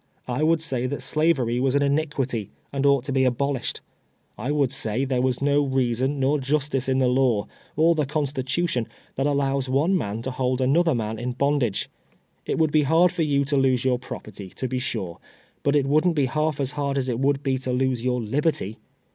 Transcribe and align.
I 0.27 0.41
would 0.41 0.63
say 0.63 0.87
that 0.87 1.03
Slavery 1.03 1.59
was 1.59 1.75
an 1.75 1.83
iniquity, 1.83 2.49
and 2.73 2.85
ouglit 2.85 3.03
to 3.03 3.11
be 3.11 3.23
abolished. 3.23 3.81
I 4.35 4.49
would 4.51 4.71
say 4.71 5.05
there 5.05 5.21
was 5.21 5.43
no 5.43 5.63
reason 5.63 6.19
nor 6.19 6.39
justice 6.39 6.89
in 6.89 6.97
the 6.97 7.07
law, 7.07 7.45
or 7.75 7.93
the 7.93 8.07
constitution 8.07 8.87
that 9.13 9.27
allows 9.27 9.69
one 9.69 9.95
man 9.95 10.23
to 10.23 10.31
hold 10.31 10.59
another 10.59 10.95
man 10.95 11.19
in 11.19 11.33
bondage. 11.33 11.87
It 12.47 12.57
would 12.57 12.71
be 12.71 12.85
luird 12.85 13.11
for 13.11 13.21
you 13.21 13.45
to 13.45 13.55
lose 13.55 13.85
your 13.85 13.99
property, 13.99 14.49
to 14.55 14.67
be 14.67 14.79
sure, 14.79 15.19
but 15.61 15.75
it 15.75 15.85
wouldn't 15.85 16.15
be 16.15 16.25
half 16.25 16.59
as 16.59 16.71
hard 16.71 16.97
as 16.97 17.07
it 17.07 17.19
would 17.19 17.43
be 17.43 17.59
to 17.59 17.71
lose 17.71 18.03
your 18.03 18.19
liberty. 18.23 18.79